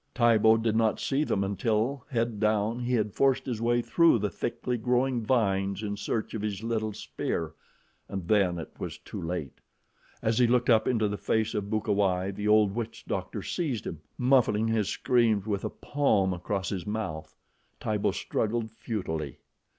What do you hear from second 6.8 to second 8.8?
spear, and then it